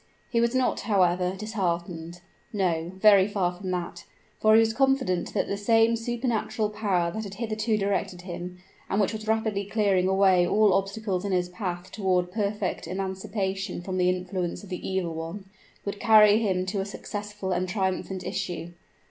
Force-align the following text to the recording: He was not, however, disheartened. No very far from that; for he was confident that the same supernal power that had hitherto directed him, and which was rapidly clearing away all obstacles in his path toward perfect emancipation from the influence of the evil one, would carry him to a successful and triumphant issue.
He 0.31 0.41
was 0.41 0.55
not, 0.55 0.79
however, 0.79 1.35
disheartened. 1.37 2.21
No 2.51 2.93
very 2.95 3.27
far 3.27 3.53
from 3.53 3.69
that; 3.69 4.05
for 4.39 4.55
he 4.55 4.59
was 4.59 4.73
confident 4.73 5.31
that 5.35 5.45
the 5.47 5.57
same 5.57 5.95
supernal 5.95 6.71
power 6.71 7.11
that 7.11 7.23
had 7.23 7.35
hitherto 7.35 7.77
directed 7.77 8.23
him, 8.23 8.57
and 8.89 8.99
which 8.99 9.13
was 9.13 9.27
rapidly 9.27 9.63
clearing 9.63 10.07
away 10.07 10.47
all 10.47 10.73
obstacles 10.73 11.23
in 11.23 11.31
his 11.31 11.49
path 11.49 11.91
toward 11.91 12.31
perfect 12.31 12.87
emancipation 12.87 13.83
from 13.83 13.97
the 13.97 14.09
influence 14.09 14.63
of 14.63 14.69
the 14.69 14.89
evil 14.89 15.13
one, 15.13 15.45
would 15.85 15.99
carry 15.99 16.39
him 16.39 16.65
to 16.65 16.81
a 16.81 16.85
successful 16.85 17.51
and 17.51 17.69
triumphant 17.69 18.23
issue. 18.25 18.71